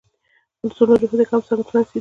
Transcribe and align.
په 0.59 0.67
څو 0.75 0.81
نورو 0.87 1.01
هېوادونو 1.01 1.23
کې 1.27 1.31
هم 1.33 1.41
څانګې 1.47 1.65
پرانیستي 1.67 1.83
دي 1.83 1.89